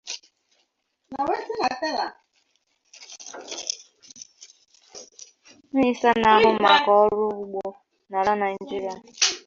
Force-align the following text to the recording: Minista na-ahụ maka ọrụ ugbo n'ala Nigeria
Minista 5.73 6.09
na-ahụ 6.21 6.49
maka 6.63 6.91
ọrụ 7.03 7.23
ugbo 7.41 7.61
n'ala 8.09 8.31
Nigeria 8.41 8.93